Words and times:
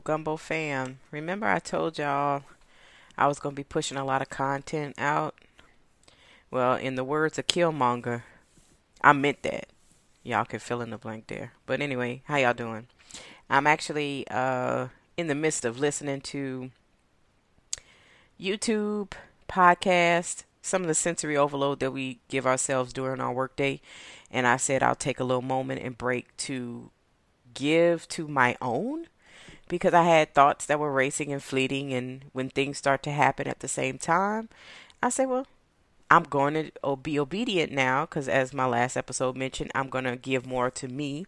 Gumbeaux 0.00 0.38
fam. 0.38 0.98
Remember 1.10 1.46
I 1.46 1.58
told 1.58 1.98
y'all 1.98 2.42
I 3.16 3.26
was 3.26 3.38
going 3.38 3.54
to 3.54 3.60
be 3.60 3.64
pushing 3.64 3.96
a 3.98 4.04
lot 4.04 4.22
of 4.22 4.30
content 4.30 4.94
out? 4.98 5.34
Well, 6.50 6.74
in 6.74 6.96
the 6.96 7.04
words 7.04 7.38
of 7.38 7.46
Killmonger, 7.46 8.22
I 9.00 9.12
meant 9.12 9.42
that. 9.42 9.68
Y'all 10.22 10.44
can 10.44 10.58
fill 10.58 10.82
in 10.82 10.90
the 10.90 10.98
blank 10.98 11.28
there. 11.28 11.52
But 11.64 11.80
anyway, 11.80 12.22
how 12.24 12.36
y'all 12.36 12.54
doing? 12.54 12.88
I'm 13.48 13.66
actually 13.66 14.26
uh, 14.30 14.88
in 15.16 15.28
the 15.28 15.34
midst 15.34 15.64
of 15.64 15.78
listening 15.78 16.20
to 16.22 16.70
YouTube, 18.40 19.12
podcast, 19.48 20.44
some 20.62 20.82
of 20.82 20.88
the 20.88 20.94
sensory 20.94 21.36
overload 21.36 21.80
that 21.80 21.92
we 21.92 22.20
give 22.28 22.46
ourselves 22.46 22.92
during 22.92 23.20
our 23.20 23.32
workday. 23.32 23.80
And 24.30 24.46
I 24.46 24.56
said 24.56 24.82
I'll 24.82 24.94
take 24.94 25.20
a 25.20 25.24
little 25.24 25.42
moment 25.42 25.82
and 25.82 25.96
break 25.96 26.36
to 26.38 26.90
give 27.54 28.08
to 28.08 28.28
my 28.28 28.56
own 28.60 29.06
because 29.70 29.94
I 29.94 30.02
had 30.02 30.34
thoughts 30.34 30.66
that 30.66 30.80
were 30.80 30.92
racing 30.92 31.32
and 31.32 31.42
fleeting. 31.42 31.94
And 31.94 32.24
when 32.32 32.50
things 32.50 32.76
start 32.76 33.02
to 33.04 33.12
happen 33.12 33.46
at 33.46 33.60
the 33.60 33.68
same 33.68 33.96
time, 33.96 34.50
I 35.02 35.08
say, 35.08 35.24
well, 35.24 35.46
I'm 36.10 36.24
going 36.24 36.54
to 36.54 36.96
be 36.96 37.20
obedient 37.20 37.70
now 37.70 38.04
because, 38.04 38.28
as 38.28 38.52
my 38.52 38.66
last 38.66 38.96
episode 38.96 39.36
mentioned, 39.36 39.70
I'm 39.74 39.88
going 39.88 40.04
to 40.04 40.16
give 40.16 40.44
more 40.44 40.68
to 40.72 40.88
me 40.88 41.24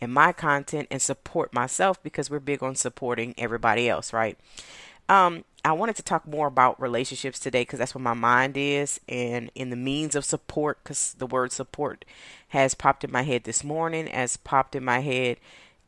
and 0.00 0.14
my 0.14 0.32
content 0.32 0.86
and 0.90 1.02
support 1.02 1.52
myself 1.52 2.00
because 2.02 2.30
we're 2.30 2.38
big 2.38 2.62
on 2.62 2.76
supporting 2.76 3.34
everybody 3.36 3.88
else, 3.88 4.12
right? 4.12 4.38
Um, 5.08 5.44
I 5.64 5.72
wanted 5.72 5.96
to 5.96 6.04
talk 6.04 6.28
more 6.28 6.46
about 6.46 6.80
relationships 6.80 7.40
today 7.40 7.62
because 7.62 7.80
that's 7.80 7.92
where 7.92 8.02
my 8.02 8.14
mind 8.14 8.56
is, 8.56 9.00
and 9.08 9.50
in 9.56 9.70
the 9.70 9.76
means 9.76 10.14
of 10.14 10.24
support, 10.24 10.78
because 10.84 11.14
the 11.18 11.26
word 11.26 11.50
support 11.50 12.04
has 12.50 12.76
popped 12.76 13.02
in 13.02 13.10
my 13.10 13.22
head 13.22 13.42
this 13.42 13.64
morning, 13.64 14.06
has 14.06 14.36
popped 14.36 14.76
in 14.76 14.84
my 14.84 15.00
head 15.00 15.38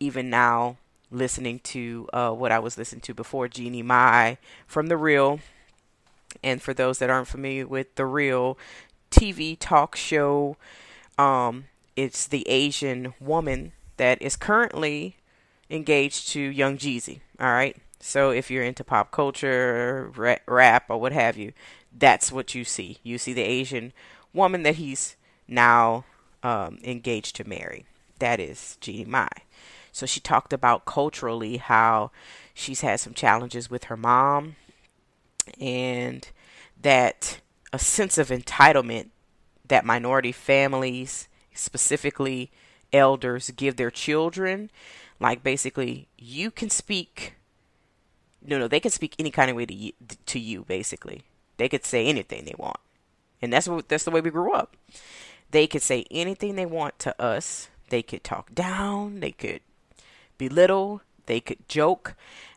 even 0.01 0.29
now 0.29 0.79
listening 1.13 1.61
to 1.61 2.09
uh, 2.13 2.31
what 2.31 2.53
I 2.53 2.59
was 2.59 2.79
listening 2.79 3.03
to 3.03 3.15
before, 3.15 3.49
Jeannie 3.49 3.83
Mai 3.83 4.39
from 4.67 4.87
The 4.89 4.97
Real. 4.97 5.41
And 6.43 6.61
for 6.61 6.75
those 6.75 6.99
that 6.99 7.11
aren't 7.11 7.29
familiar 7.29 7.67
with 7.67 7.95
The 7.95 8.07
Real 8.07 8.59
TV 9.11 9.57
talk 9.59 9.95
show, 9.95 10.57
um, 11.19 11.67
it's 11.95 12.27
the 12.27 12.49
Asian 12.49 13.15
woman 13.21 13.73
that 13.99 14.21
is 14.21 14.37
currently 14.37 15.17
engaged 15.71 16.29
to 16.31 16.41
Young 16.41 16.79
Jeezy. 16.79 17.21
All 17.39 17.53
right. 17.53 17.77
So 18.01 18.31
if 18.31 18.51
you're 18.51 18.65
into 18.65 18.83
pop 18.83 19.11
culture, 19.11 20.11
rap, 20.47 20.85
or 20.89 20.99
what 20.99 21.13
have 21.13 21.37
you, 21.37 21.53
that's 21.97 22.33
what 22.33 22.55
you 22.55 22.65
see. 22.65 22.99
You 23.03 23.19
see 23.19 23.33
the 23.33 23.43
Asian 23.43 23.93
woman 24.33 24.63
that 24.65 24.77
he's 24.77 25.17
now 25.47 26.05
um, 26.43 26.79
engaged 26.83 27.37
to 27.37 27.49
marry. 27.49 27.85
That 28.19 28.41
is 28.41 28.77
Jeannie 28.81 29.05
Mai. 29.05 29.29
So 29.93 30.07
she 30.07 30.21
talked 30.21 30.53
about 30.53 30.87
culturally 30.87 31.59
how 31.59 32.11
she's 32.55 32.81
had 32.81 32.99
some 32.99 33.15
challenges 33.15 33.71
with 33.71 33.85
her 33.85 33.97
mom 33.97 34.57
and 35.61 36.29
that 36.81 37.41
a 37.73 37.79
sense 37.79 38.19
of 38.19 38.29
entitlement 38.29 39.09
that 39.69 39.85
minority 39.85 40.33
families, 40.33 41.29
specifically 41.55 42.51
elders, 42.93 43.51
give 43.51 43.77
their 43.77 43.91
children. 43.91 44.71
Like 45.21 45.43
basically, 45.43 46.09
you 46.19 46.51
can 46.51 46.71
speak 46.71 47.35
no, 48.45 48.59
no, 48.59 48.69
they 48.69 48.81
can 48.81 48.91
speak 48.91 49.15
any 49.19 49.31
kind 49.31 49.51
of 49.51 49.57
way 49.57 49.67
to 49.67 49.75
you, 49.75 49.93
to 50.27 50.39
you. 50.39 50.65
Basically, 50.65 51.23
they 51.59 51.69
could 51.69 51.85
say 51.85 52.07
anything 52.07 52.45
they 52.45 52.55
want, 52.59 52.79
and 53.41 53.53
that's 53.53 53.69
what 53.69 53.89
that's 53.89 54.05
the 54.05 54.11
way 54.11 54.21
we 54.21 54.31
grew 54.31 54.53
up. 54.53 54.77
They 55.51 55.67
could 55.67 55.83
say 55.83 56.07
anything 56.11 56.57
they 56.57 56.67
want 56.67 56.99
to 57.01 57.23
us. 57.23 57.69
They 57.91 58.03
could 58.03 58.25
talk 58.25 58.55
down. 58.55 59.21
They 59.21 59.33
could 59.33 59.61
belittle. 60.49 61.03
They 61.27 61.41
could 61.41 61.69
joke, 61.69 62.15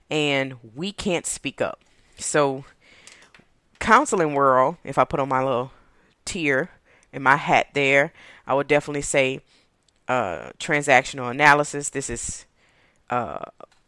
and 0.09 0.55
we 0.75 0.91
can't 0.91 1.25
speak 1.25 1.61
up. 1.61 1.81
So, 2.17 2.65
counseling 3.79 4.33
world. 4.33 4.77
If 4.83 4.97
I 4.97 5.03
put 5.03 5.19
on 5.19 5.29
my 5.29 5.43
little 5.43 5.71
tier 6.25 6.71
and 7.13 7.23
my 7.23 7.35
hat 7.35 7.67
there, 7.73 8.11
I 8.47 8.53
would 8.53 8.67
definitely 8.67 9.03
say 9.03 9.41
uh, 10.07 10.51
transactional 10.59 11.29
analysis. 11.29 11.89
This 11.89 12.09
is 12.09 12.45
uh, 13.09 13.45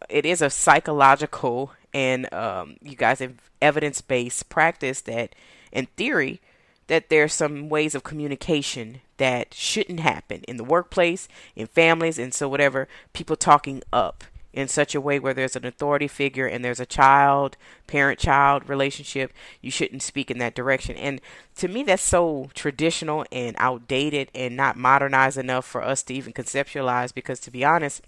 it 0.09 0.25
is 0.25 0.41
a 0.41 0.49
psychological 0.49 1.71
and 1.93 2.31
um, 2.33 2.77
you 2.81 2.95
guys 2.95 3.19
have 3.19 3.33
evidence 3.61 4.01
based 4.01 4.49
practice 4.49 5.01
that, 5.01 5.33
in 5.71 5.87
theory, 5.97 6.39
that 6.87 7.09
there's 7.09 7.33
some 7.33 7.69
ways 7.69 7.95
of 7.95 8.03
communication 8.03 9.01
that 9.17 9.53
shouldn't 9.53 9.99
happen 9.99 10.43
in 10.47 10.57
the 10.57 10.63
workplace, 10.63 11.27
in 11.55 11.67
families, 11.67 12.17
and 12.17 12.33
so 12.33 12.47
whatever, 12.47 12.87
people 13.13 13.35
talking 13.35 13.81
up 13.91 14.23
in 14.57 14.67
such 14.67 14.95
a 14.95 15.01
way 15.01 15.19
where 15.19 15.35
there's 15.35 15.55
an 15.55 15.65
authority 15.65 16.07
figure 16.07 16.47
and 16.47 16.65
there's 16.65 16.79
a 16.79 16.85
child, 16.85 17.57
parent 17.85 18.17
child 18.17 18.67
relationship, 18.67 19.31
you 19.61 19.69
shouldn't 19.69 20.01
speak 20.01 20.31
in 20.31 20.39
that 20.39 20.55
direction. 20.55 20.95
And 20.95 21.21
to 21.57 21.67
me, 21.67 21.83
that's 21.83 22.01
so 22.01 22.49
traditional 22.55 23.23
and 23.31 23.55
outdated 23.59 24.31
and 24.33 24.57
not 24.57 24.75
modernized 24.75 25.37
enough 25.37 25.63
for 25.63 25.83
us 25.83 26.01
to 26.03 26.13
even 26.15 26.33
conceptualize 26.33 27.13
because, 27.13 27.39
to 27.41 27.51
be 27.51 27.63
honest, 27.63 28.01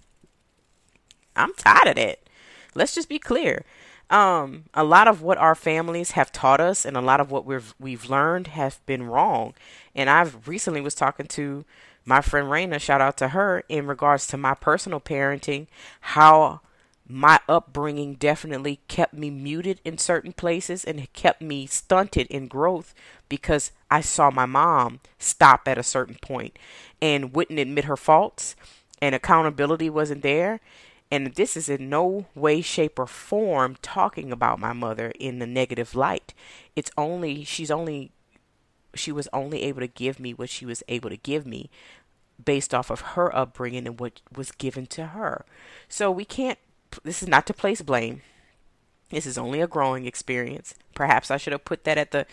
I'm 1.36 1.54
tired 1.54 1.86
of 1.86 1.94
that. 1.94 2.18
Let's 2.74 2.96
just 2.96 3.08
be 3.08 3.20
clear. 3.20 3.64
Um, 4.10 4.64
a 4.74 4.82
lot 4.82 5.06
of 5.06 5.22
what 5.22 5.38
our 5.38 5.54
families 5.54 6.12
have 6.12 6.32
taught 6.32 6.60
us 6.60 6.84
and 6.84 6.96
a 6.96 7.00
lot 7.00 7.20
of 7.20 7.30
what 7.30 7.46
we've 7.46 7.74
we've 7.78 8.10
learned 8.10 8.48
have 8.48 8.84
been 8.84 9.04
wrong. 9.04 9.54
And 9.94 10.10
I've 10.10 10.48
recently 10.48 10.80
was 10.80 10.96
talking 10.96 11.26
to 11.26 11.64
my 12.04 12.20
friend 12.20 12.48
Raina, 12.48 12.80
shout 12.80 13.00
out 13.00 13.16
to 13.18 13.28
her, 13.28 13.62
in 13.68 13.86
regards 13.86 14.26
to 14.28 14.36
my 14.36 14.54
personal 14.54 15.00
parenting, 15.00 15.68
how 16.00 16.60
my 17.06 17.38
upbringing 17.48 18.14
definitely 18.14 18.80
kept 18.88 19.14
me 19.14 19.30
muted 19.30 19.80
in 19.84 19.98
certain 19.98 20.32
places 20.32 20.84
and 20.84 21.12
kept 21.12 21.42
me 21.42 21.66
stunted 21.66 22.26
in 22.28 22.48
growth 22.48 22.94
because 23.28 23.72
I 23.90 24.00
saw 24.00 24.30
my 24.30 24.46
mom 24.46 25.00
stop 25.18 25.66
at 25.66 25.78
a 25.78 25.82
certain 25.82 26.16
point 26.20 26.56
and 27.02 27.34
wouldn't 27.34 27.58
admit 27.58 27.84
her 27.84 27.96
faults 27.96 28.54
and 29.02 29.14
accountability 29.14 29.90
wasn't 29.90 30.22
there 30.22 30.60
and 31.10 31.34
this 31.34 31.56
is 31.56 31.68
in 31.68 31.88
no 31.88 32.26
way, 32.34 32.60
shape, 32.60 32.98
or 32.98 33.06
form 33.06 33.76
talking 33.82 34.30
about 34.30 34.60
my 34.60 34.72
mother 34.72 35.12
in 35.18 35.38
the 35.40 35.46
negative 35.46 35.94
light. 35.94 36.32
It's 36.76 36.90
only, 36.96 37.42
she's 37.44 37.70
only, 37.70 38.12
she 38.94 39.10
was 39.10 39.28
only 39.32 39.62
able 39.64 39.80
to 39.80 39.88
give 39.88 40.20
me 40.20 40.32
what 40.32 40.50
she 40.50 40.64
was 40.64 40.82
able 40.88 41.10
to 41.10 41.16
give 41.16 41.46
me 41.46 41.68
based 42.42 42.72
off 42.72 42.90
of 42.90 43.00
her 43.00 43.34
upbringing 43.34 43.86
and 43.86 43.98
what 43.98 44.20
was 44.34 44.52
given 44.52 44.86
to 44.86 45.06
her. 45.06 45.44
So 45.88 46.10
we 46.10 46.24
can't, 46.24 46.58
this 47.02 47.22
is 47.22 47.28
not 47.28 47.46
to 47.48 47.54
place 47.54 47.82
blame. 47.82 48.22
This 49.10 49.26
is 49.26 49.36
only 49.36 49.60
a 49.60 49.66
growing 49.66 50.06
experience. 50.06 50.74
Perhaps 50.94 51.30
I 51.30 51.36
should 51.36 51.52
have 51.52 51.64
put 51.64 51.84
that 51.84 51.98
at 51.98 52.12
the 52.12 52.26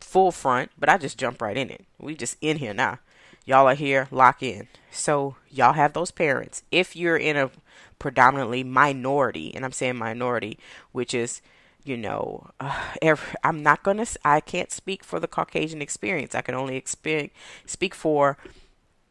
full 0.00 0.30
front, 0.30 0.70
but 0.78 0.88
I 0.88 0.98
just 0.98 1.18
jump 1.18 1.40
right 1.40 1.56
in 1.56 1.70
it. 1.70 1.86
We 1.98 2.14
just 2.14 2.36
in 2.40 2.58
here 2.58 2.74
now. 2.74 2.98
Y'all 3.46 3.66
are 3.66 3.74
here, 3.74 4.08
lock 4.10 4.42
in. 4.42 4.68
So 4.90 5.36
y'all 5.50 5.72
have 5.72 5.94
those 5.94 6.10
parents. 6.10 6.62
If 6.70 6.94
you're 6.94 7.16
in 7.16 7.36
a 7.38 7.50
predominantly 7.98 8.64
minority, 8.64 9.54
and 9.54 9.64
I'm 9.64 9.72
saying 9.72 9.96
minority, 9.96 10.58
which 10.92 11.14
is 11.14 11.40
you 11.84 11.96
know, 11.96 12.50
uh, 12.60 12.84
every, 13.02 13.34
I'm 13.42 13.62
not 13.62 13.82
gonna. 13.82 14.06
I 14.24 14.40
can't 14.40 14.70
speak 14.70 15.02
for 15.02 15.18
the 15.18 15.26
Caucasian 15.26 15.80
experience. 15.80 16.34
I 16.34 16.42
can 16.42 16.54
only 16.54 16.82
speak 16.84 17.34
speak 17.66 17.94
for 17.94 18.36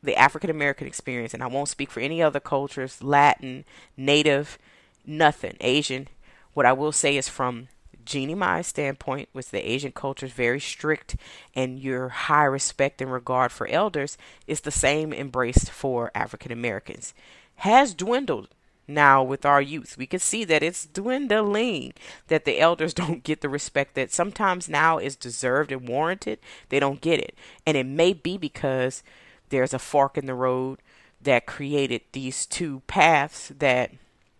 the 0.03 0.15
African 0.15 0.49
American 0.49 0.87
experience, 0.87 1.33
and 1.33 1.41
I 1.41 1.47
won't 1.47 1.69
speak 1.69 1.89
for 1.89 1.99
any 1.99 2.21
other 2.21 2.39
cultures, 2.39 3.01
Latin, 3.01 3.65
Native, 3.97 4.57
nothing, 5.05 5.57
Asian. 5.59 6.07
What 6.53 6.65
I 6.65 6.73
will 6.73 6.91
say 6.91 7.17
is 7.17 7.27
from 7.27 7.67
Jeannie 8.05 8.35
Mai's 8.35 8.67
standpoint, 8.67 9.29
with 9.33 9.51
the 9.51 9.69
Asian 9.69 9.91
culture 9.91 10.27
is 10.27 10.31
very 10.31 10.59
strict, 10.59 11.15
and 11.55 11.79
your 11.79 12.09
high 12.09 12.45
respect 12.45 13.01
and 13.01 13.11
regard 13.11 13.51
for 13.51 13.67
elders 13.67 14.17
is 14.45 14.61
the 14.61 14.71
same 14.71 15.11
embraced 15.11 15.69
for 15.71 16.11
African 16.15 16.51
Americans. 16.51 17.13
Has 17.57 17.95
dwindled 17.95 18.49
now 18.87 19.23
with 19.23 19.45
our 19.45 19.61
youth. 19.61 19.97
We 19.97 20.07
can 20.07 20.19
see 20.19 20.43
that 20.45 20.63
it's 20.63 20.85
dwindling, 20.85 21.93
that 22.27 22.45
the 22.45 22.59
elders 22.59 22.93
don't 22.95 23.23
get 23.23 23.41
the 23.41 23.49
respect 23.49 23.95
that 23.95 24.11
sometimes 24.11 24.69
now 24.69 24.97
is 24.97 25.15
deserved 25.15 25.71
and 25.71 25.87
warranted. 25.87 26.39
They 26.69 26.79
don't 26.79 27.01
get 27.01 27.19
it. 27.19 27.35
And 27.65 27.75
it 27.77 27.85
may 27.85 28.13
be 28.13 28.37
because 28.37 29.03
there's 29.49 29.73
a 29.73 29.79
fork 29.79 30.17
in 30.17 30.25
the 30.25 30.33
road 30.33 30.79
that 31.21 31.45
created 31.45 32.01
these 32.11 32.45
two 32.45 32.81
paths 32.87 33.51
that 33.57 33.91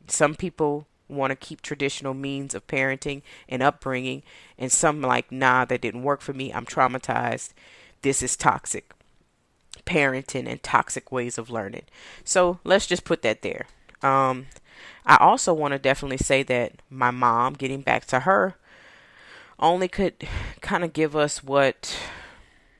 some 0.07 0.35
people 0.35 0.87
want 1.09 1.31
to 1.31 1.35
keep 1.35 1.61
traditional 1.61 2.13
means 2.13 2.53
of 2.53 2.67
parenting 2.67 3.21
and 3.47 3.63
upbringing, 3.63 4.23
and 4.57 4.71
some 4.71 5.01
like, 5.01 5.31
nah, 5.31 5.63
that 5.65 5.81
didn't 5.81 6.03
work 6.03 6.21
for 6.21 6.33
me. 6.33 6.51
I'm 6.53 6.65
traumatized. 6.65 7.53
This 8.01 8.21
is 8.21 8.35
toxic 8.35 8.91
parenting 9.85 10.47
and 10.47 10.61
toxic 10.61 11.11
ways 11.11 11.37
of 11.37 11.49
learning. 11.49 11.85
So 12.23 12.59
let's 12.63 12.85
just 12.85 13.05
put 13.05 13.21
that 13.21 13.41
there. 13.41 13.67
Um, 14.01 14.47
I 15.05 15.17
also 15.17 15.53
want 15.53 15.71
to 15.71 15.79
definitely 15.79 16.17
say 16.17 16.43
that 16.43 16.73
my 16.89 17.11
mom, 17.11 17.53
getting 17.53 17.81
back 17.81 18.05
to 18.07 18.21
her, 18.21 18.55
only 19.59 19.87
could 19.87 20.27
kind 20.61 20.83
of 20.83 20.93
give 20.93 21.15
us 21.15 21.43
what 21.43 21.97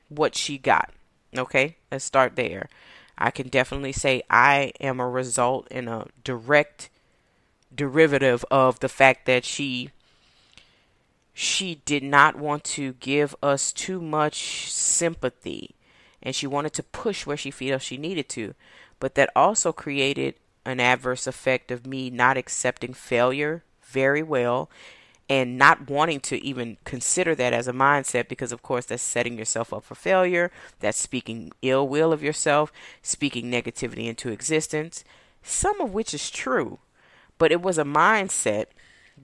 what 0.08 0.34
she 0.34 0.58
got. 0.58 0.90
Okay, 1.36 1.76
let's 1.90 2.04
start 2.04 2.36
there. 2.36 2.68
I 3.16 3.30
can 3.30 3.48
definitely 3.48 3.92
say 3.92 4.22
I 4.30 4.72
am 4.80 5.00
a 5.00 5.08
result 5.08 5.66
and 5.70 5.88
a 5.88 6.06
direct 6.22 6.88
derivative 7.74 8.44
of 8.50 8.80
the 8.80 8.88
fact 8.88 9.26
that 9.26 9.44
she 9.44 9.90
she 11.34 11.76
did 11.84 12.02
not 12.02 12.36
want 12.36 12.64
to 12.64 12.94
give 12.94 13.34
us 13.42 13.72
too 13.72 14.00
much 14.00 14.72
sympathy 14.72 15.74
and 16.22 16.34
she 16.34 16.46
wanted 16.46 16.72
to 16.72 16.82
push 16.82 17.26
where 17.26 17.36
she 17.36 17.50
felt 17.50 17.82
she 17.82 17.96
needed 17.96 18.28
to 18.28 18.54
but 18.98 19.14
that 19.14 19.30
also 19.36 19.72
created 19.72 20.34
an 20.68 20.80
adverse 20.80 21.26
effect 21.26 21.70
of 21.70 21.86
me 21.86 22.10
not 22.10 22.36
accepting 22.36 22.92
failure 22.92 23.64
very 23.82 24.22
well 24.22 24.70
and 25.30 25.56
not 25.56 25.88
wanting 25.88 26.20
to 26.20 26.42
even 26.44 26.76
consider 26.84 27.34
that 27.34 27.52
as 27.52 27.66
a 27.66 27.72
mindset 27.72 28.28
because 28.28 28.52
of 28.52 28.62
course 28.62 28.84
that's 28.86 29.02
setting 29.02 29.38
yourself 29.38 29.72
up 29.72 29.82
for 29.82 29.94
failure. 29.94 30.50
That's 30.80 30.98
speaking 30.98 31.52
ill 31.62 31.88
will 31.88 32.12
of 32.12 32.22
yourself 32.22 32.70
speaking 33.02 33.50
negativity 33.50 34.06
into 34.06 34.30
existence 34.30 35.04
some 35.42 35.80
of 35.80 35.94
which 35.94 36.12
is 36.12 36.30
true. 36.30 36.78
But 37.38 37.52
it 37.52 37.62
was 37.62 37.78
a 37.78 37.84
mindset 37.84 38.66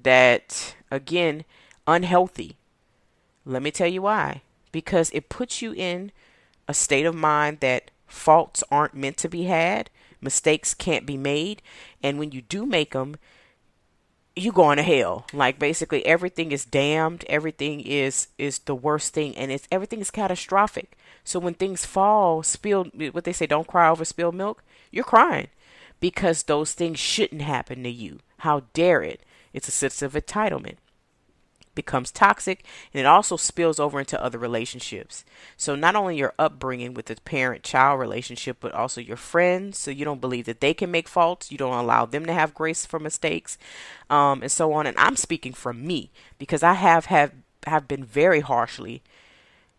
that 0.02 0.74
again 0.90 1.44
unhealthy. 1.86 2.56
Let 3.44 3.62
me 3.62 3.70
tell 3.70 3.88
you 3.88 4.02
why. 4.02 4.42
Because 4.72 5.10
it 5.12 5.28
puts 5.28 5.60
you 5.60 5.72
in 5.74 6.10
a 6.66 6.74
state 6.74 7.04
of 7.04 7.14
mind 7.14 7.60
that 7.60 7.90
faults 8.06 8.64
aren't 8.70 8.94
meant 8.94 9.18
to 9.18 9.28
be 9.28 9.44
had 9.44 9.90
mistakes 10.24 10.74
can't 10.74 11.06
be 11.06 11.16
made 11.16 11.62
and 12.02 12.18
when 12.18 12.32
you 12.32 12.42
do 12.42 12.66
make 12.66 12.92
them 12.92 13.16
you 14.36 14.50
going 14.50 14.78
to 14.78 14.82
hell. 14.82 15.26
Like 15.32 15.58
basically 15.58 16.04
everything 16.04 16.50
is 16.50 16.64
damned, 16.64 17.24
everything 17.28 17.80
is 17.80 18.28
is 18.38 18.58
the 18.60 18.74
worst 18.74 19.14
thing 19.14 19.36
and 19.36 19.52
it's 19.52 19.68
everything 19.70 20.00
is 20.00 20.10
catastrophic. 20.10 20.96
So 21.22 21.38
when 21.38 21.54
things 21.54 21.86
fall, 21.86 22.42
spill 22.42 22.84
what 23.12 23.24
they 23.24 23.32
say 23.32 23.46
don't 23.46 23.66
cry 23.68 23.88
over 23.88 24.04
spilled 24.04 24.34
milk, 24.34 24.64
you're 24.90 25.04
crying 25.04 25.48
because 26.00 26.42
those 26.42 26.72
things 26.72 26.98
shouldn't 26.98 27.42
happen 27.42 27.82
to 27.84 27.90
you. 27.90 28.18
How 28.38 28.64
dare 28.72 29.02
it? 29.02 29.20
It's 29.52 29.68
a 29.68 29.72
sense 29.72 30.02
of 30.02 30.14
entitlement 30.14 30.76
becomes 31.74 32.10
toxic 32.10 32.64
and 32.92 33.00
it 33.00 33.06
also 33.06 33.36
spills 33.36 33.80
over 33.80 33.98
into 34.00 34.22
other 34.22 34.38
relationships. 34.38 35.24
So 35.56 35.74
not 35.74 35.96
only 35.96 36.16
your 36.16 36.34
upbringing 36.38 36.94
with 36.94 37.06
the 37.06 37.16
parent-child 37.16 37.98
relationship 37.98 38.58
but 38.60 38.72
also 38.72 39.00
your 39.00 39.16
friends 39.16 39.78
so 39.78 39.90
you 39.90 40.04
don't 40.04 40.20
believe 40.20 40.46
that 40.46 40.60
they 40.60 40.74
can 40.74 40.90
make 40.90 41.08
faults, 41.08 41.50
you 41.50 41.58
don't 41.58 41.74
allow 41.74 42.06
them 42.06 42.26
to 42.26 42.32
have 42.32 42.54
grace 42.54 42.86
for 42.86 42.98
mistakes 42.98 43.58
um, 44.10 44.42
and 44.42 44.52
so 44.52 44.72
on 44.72 44.86
and 44.86 44.96
I'm 44.98 45.16
speaking 45.16 45.52
from 45.52 45.86
me 45.86 46.10
because 46.38 46.62
I 46.62 46.74
have 46.74 47.06
have 47.06 47.32
have 47.66 47.88
been 47.88 48.04
very 48.04 48.40
harshly 48.40 49.02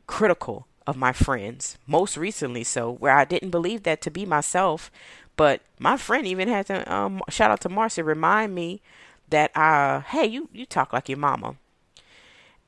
critical 0.08 0.68
of 0.88 0.96
my 0.96 1.12
friends 1.12 1.78
most 1.88 2.18
recently 2.18 2.64
so 2.64 2.92
where 2.92 3.16
I 3.16 3.26
didn't 3.26 3.50
believe 3.50 3.84
that 3.84 4.02
to 4.02 4.12
be 4.12 4.26
myself 4.26 4.92
but 5.36 5.62
my 5.80 5.98
friend 5.98 6.26
even 6.26 6.48
had 6.48 6.68
to 6.68 6.92
um, 6.92 7.22
shout 7.30 7.52
out 7.52 7.62
to 7.62 7.70
Marcy 7.70 8.02
remind 8.02 8.54
me 8.54 8.82
that 9.30 9.56
uh 9.58 10.02
hey 10.02 10.26
you 10.26 10.50
you 10.54 10.66
talk 10.66 10.94
like 10.94 11.10
your 11.10 11.18
mama 11.18 11.56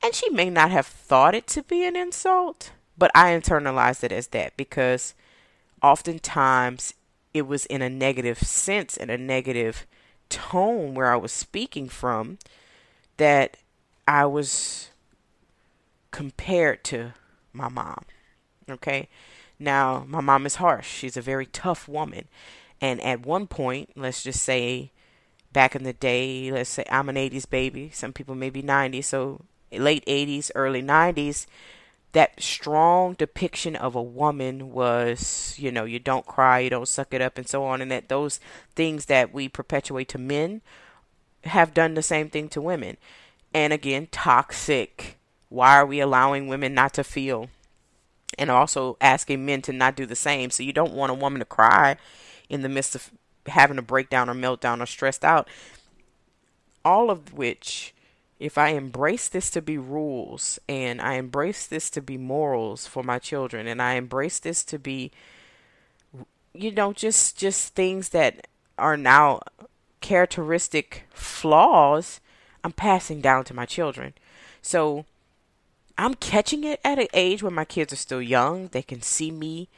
and 0.02 0.14
she 0.14 0.30
may 0.30 0.50
not 0.50 0.70
have 0.70 0.86
thought 0.86 1.34
it 1.34 1.46
to 1.48 1.62
be 1.62 1.84
an 1.84 1.96
insult, 1.96 2.72
but 2.96 3.10
I 3.14 3.30
internalized 3.30 4.04
it 4.04 4.12
as 4.12 4.28
that 4.28 4.56
because 4.56 5.14
oftentimes 5.82 6.94
it 7.34 7.42
was 7.42 7.66
in 7.66 7.82
a 7.82 7.90
negative 7.90 8.38
sense, 8.38 8.96
in 8.96 9.10
a 9.10 9.18
negative 9.18 9.86
tone 10.28 10.94
where 10.94 11.12
I 11.12 11.16
was 11.16 11.32
speaking 11.32 11.88
from, 11.88 12.38
that 13.16 13.56
I 14.06 14.26
was 14.26 14.90
compared 16.10 16.84
to 16.84 17.12
my 17.52 17.68
mom. 17.68 18.04
Okay. 18.68 19.08
Now, 19.58 20.04
my 20.06 20.20
mom 20.20 20.46
is 20.46 20.56
harsh. 20.56 20.88
She's 20.88 21.16
a 21.16 21.22
very 21.22 21.46
tough 21.46 21.88
woman. 21.88 22.28
And 22.80 23.00
at 23.00 23.26
one 23.26 23.46
point, 23.46 23.90
let's 23.96 24.22
just 24.22 24.42
say 24.42 24.92
back 25.52 25.74
in 25.74 25.82
the 25.82 25.92
day, 25.92 26.52
let's 26.52 26.70
say 26.70 26.84
I'm 26.90 27.08
an 27.08 27.16
80s 27.16 27.48
baby. 27.48 27.90
Some 27.92 28.12
people 28.12 28.34
may 28.34 28.50
be 28.50 28.62
90s. 28.62 29.04
So 29.04 29.42
late 29.72 30.04
80s, 30.06 30.50
early 30.54 30.82
90s, 30.82 31.46
that 32.12 32.42
strong 32.42 33.14
depiction 33.14 33.76
of 33.76 33.94
a 33.94 34.02
woman 34.02 34.72
was, 34.72 35.54
you 35.58 35.70
know, 35.70 35.84
you 35.84 35.98
don't 35.98 36.26
cry, 36.26 36.60
you 36.60 36.70
don't 36.70 36.88
suck 36.88 37.12
it 37.12 37.20
up, 37.20 37.36
and 37.36 37.46
so 37.46 37.64
on, 37.64 37.82
and 37.82 37.90
that 37.90 38.08
those 38.08 38.40
things 38.74 39.06
that 39.06 39.32
we 39.32 39.48
perpetuate 39.48 40.08
to 40.08 40.18
men 40.18 40.62
have 41.44 41.74
done 41.74 41.94
the 41.94 42.02
same 42.02 42.30
thing 42.30 42.48
to 42.48 42.62
women. 42.62 42.96
And 43.52 43.72
again, 43.72 44.08
toxic. 44.10 45.18
Why 45.48 45.76
are 45.76 45.86
we 45.86 46.00
allowing 46.00 46.48
women 46.48 46.74
not 46.74 46.94
to 46.94 47.04
feel? 47.04 47.48
And 48.38 48.50
also 48.50 48.96
asking 49.00 49.44
men 49.44 49.62
to 49.62 49.72
not 49.72 49.96
do 49.96 50.06
the 50.06 50.16
same. 50.16 50.50
So 50.50 50.62
you 50.62 50.72
don't 50.72 50.92
want 50.92 51.10
a 51.10 51.14
woman 51.14 51.40
to 51.40 51.44
cry 51.44 51.96
in 52.48 52.62
the 52.62 52.68
midst 52.68 52.94
of 52.94 53.10
having 53.46 53.78
a 53.78 53.82
breakdown 53.82 54.28
or 54.28 54.34
meltdown 54.34 54.82
or 54.82 54.86
stressed 54.86 55.24
out. 55.24 55.48
All 56.84 57.10
of 57.10 57.32
which 57.32 57.94
if 58.38 58.56
I 58.56 58.68
embrace 58.70 59.28
this 59.28 59.50
to 59.50 59.62
be 59.62 59.78
rules 59.78 60.58
and 60.68 61.00
I 61.00 61.14
embrace 61.14 61.66
this 61.66 61.90
to 61.90 62.00
be 62.00 62.16
morals 62.16 62.86
for 62.86 63.02
my 63.02 63.18
children 63.18 63.66
and 63.66 63.82
I 63.82 63.94
embrace 63.94 64.38
this 64.38 64.62
to 64.64 64.78
be 64.78 65.10
you 66.54 66.70
know 66.70 66.92
just 66.92 67.36
just 67.36 67.74
things 67.74 68.10
that 68.10 68.46
are 68.78 68.96
now 68.96 69.40
characteristic 70.00 71.04
flaws 71.10 72.20
I'm 72.64 72.72
passing 72.72 73.20
down 73.20 73.44
to 73.44 73.54
my 73.54 73.66
children. 73.66 74.14
So 74.62 75.04
I'm 75.96 76.14
catching 76.14 76.64
it 76.64 76.80
at 76.84 76.98
an 76.98 77.08
age 77.14 77.42
where 77.42 77.50
my 77.50 77.64
kids 77.64 77.92
are 77.92 77.96
still 77.96 78.22
young. 78.22 78.68
They 78.68 78.82
can 78.82 79.02
see 79.02 79.30
me 79.30 79.68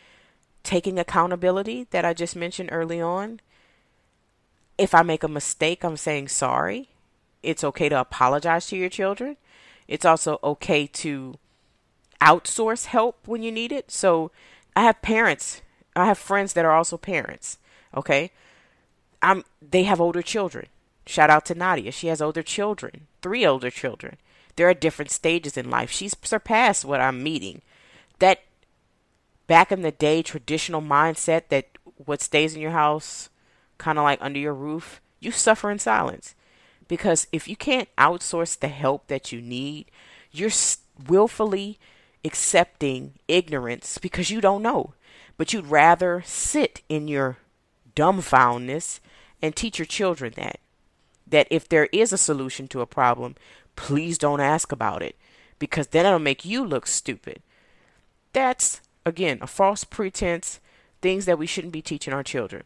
taking 0.63 0.99
accountability 0.99 1.87
that 1.91 2.05
I 2.05 2.15
just 2.15 2.37
mentioned 2.37 2.71
early 2.73 3.01
on. 3.01 3.41
If 4.77 4.95
I 4.95 5.03
make 5.03 5.23
a 5.23 5.29
mistake, 5.29 5.85
I'm 5.85 5.97
saying 5.97 6.29
sorry 6.29 6.90
it's 7.43 7.65
okay 7.65 7.89
to 7.89 8.01
apologize 8.01 8.67
to 8.69 8.77
your 8.77 8.89
children. 8.89 9.37
It's 9.89 10.05
also 10.05 10.39
okay 10.43 10.87
to 10.87 11.35
outsource 12.21 12.87
help 12.87 13.27
when 13.27 13.43
you 13.43 13.51
need 13.51 13.73
it. 13.73 13.91
So 13.91 14.31
I 14.77 14.83
have 14.83 15.03
parents, 15.03 15.63
I 15.97 16.07
have 16.07 16.19
friends 16.19 16.53
that 16.53 16.65
are 16.65 16.73
also 16.73 16.97
parents. 16.97 17.59
Okay. 17.97 18.31
I'm 19.23 19.45
they 19.61 19.83
have 19.85 20.01
older 20.01 20.23
children. 20.23 20.67
Shout 21.07 21.31
out 21.31 21.45
to 21.47 21.55
Nadia. 21.55 21.93
She 21.93 22.07
has 22.07 22.23
older 22.23 22.43
children, 22.43 23.07
three 23.21 23.45
older 23.45 23.71
children. 23.71 24.17
They're 24.57 24.71
at 24.71 24.81
different 24.81 25.11
stages 25.11 25.57
in 25.57 25.71
life. 25.71 25.91
She's 25.91 26.17
surpassed 26.23 26.85
what 26.85 27.01
I'm 27.01 27.23
meeting. 27.23 27.63
That 28.19 28.43
back 29.47 29.73
in 29.73 29.83
the 29.83 29.91
day 29.91 30.23
traditional 30.23 30.81
mindset 30.81 31.49
that 31.49 31.67
what 32.05 32.23
stays 32.23 32.55
in 32.55 32.61
your 32.61 32.71
house, 32.71 33.29
kind 33.79 33.99
of 33.99 34.05
like 34.05 34.19
under 34.23 34.39
your 34.39 34.55
roof, 34.55 35.01
you 35.19 35.31
suffer 35.33 35.71
in 35.71 35.79
silence. 35.79 36.35
Because 36.91 37.29
if 37.31 37.47
you 37.47 37.55
can't 37.55 37.89
outsource 37.97 38.59
the 38.59 38.67
help 38.67 39.07
that 39.07 39.31
you 39.31 39.41
need, 39.41 39.87
you're 40.33 40.51
willfully 41.07 41.79
accepting 42.25 43.13
ignorance 43.29 43.97
because 43.99 44.33
you 44.33 44.41
don't 44.41 44.61
know. 44.61 44.95
But 45.37 45.53
you'd 45.53 45.69
rather 45.69 46.21
sit 46.27 46.83
in 46.89 47.07
your 47.07 47.39
dumbfoundness 47.95 48.99
and 49.41 49.55
teach 49.55 49.79
your 49.79 49.87
children 49.87 50.33
that. 50.35 50.59
That 51.29 51.47
if 51.49 51.69
there 51.69 51.87
is 51.93 52.13
a 52.13 52.19
solution 52.19 52.67
to 52.67 52.81
a 52.81 52.87
problem, 52.87 53.37
please 53.77 54.19
don't 54.19 54.41
ask 54.41 54.73
about 54.73 55.01
it 55.01 55.15
because 55.61 55.87
then 55.87 56.07
it'll 56.07 56.19
make 56.19 56.45
you 56.45 56.65
look 56.65 56.89
stupid. 56.89 57.41
That's, 58.33 58.81
again, 59.07 59.39
a 59.41 59.47
false 59.47 59.85
pretense, 59.85 60.59
things 61.01 61.25
that 61.27 61.39
we 61.39 61.47
shouldn't 61.47 61.73
be 61.73 61.83
teaching 61.83 62.13
our 62.13 62.25
children. 62.25 62.65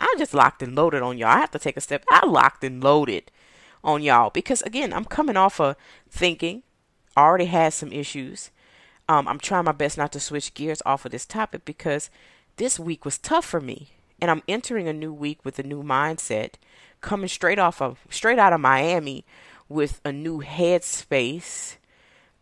I 0.00 0.14
just 0.18 0.34
locked 0.34 0.62
and 0.62 0.74
loaded 0.74 1.02
on 1.02 1.18
y'all. 1.18 1.28
I 1.28 1.38
have 1.38 1.50
to 1.52 1.58
take 1.58 1.76
a 1.76 1.80
step. 1.80 2.04
I 2.10 2.26
locked 2.26 2.64
and 2.64 2.82
loaded 2.82 3.30
on 3.82 4.02
y'all 4.02 4.30
because 4.30 4.62
again, 4.62 4.92
I'm 4.92 5.04
coming 5.04 5.36
off 5.36 5.60
of 5.60 5.76
thinking. 6.08 6.62
I 7.16 7.22
already 7.22 7.46
had 7.46 7.72
some 7.72 7.92
issues. 7.92 8.50
Um, 9.08 9.26
I'm 9.26 9.38
trying 9.38 9.64
my 9.64 9.72
best 9.72 9.96
not 9.98 10.12
to 10.12 10.20
switch 10.20 10.54
gears 10.54 10.82
off 10.84 11.04
of 11.04 11.12
this 11.12 11.26
topic 11.26 11.64
because 11.64 12.10
this 12.56 12.78
week 12.78 13.04
was 13.04 13.18
tough 13.18 13.44
for 13.44 13.60
me, 13.60 13.92
and 14.20 14.30
I'm 14.30 14.42
entering 14.46 14.86
a 14.86 14.92
new 14.92 15.12
week 15.12 15.44
with 15.44 15.58
a 15.58 15.62
new 15.62 15.82
mindset, 15.82 16.54
coming 17.00 17.28
straight 17.28 17.58
off 17.58 17.80
of 17.80 17.98
straight 18.10 18.38
out 18.38 18.52
of 18.52 18.60
Miami 18.60 19.24
with 19.68 20.00
a 20.04 20.12
new 20.12 20.42
headspace 20.42 21.76